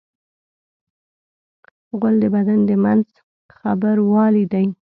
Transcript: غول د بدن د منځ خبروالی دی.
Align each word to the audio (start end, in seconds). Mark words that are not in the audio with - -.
غول 1.97 2.15
د 2.23 2.25
بدن 2.35 2.59
د 2.69 2.71
منځ 2.83 3.05
خبروالی 3.57 4.45
دی. 4.53 4.65